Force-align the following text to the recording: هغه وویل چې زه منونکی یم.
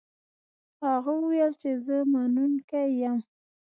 هغه 0.87 1.11
وویل 1.21 1.51
چې 1.61 1.69
زه 1.85 1.95
منونکی 2.11 2.85
یم. 3.01 3.19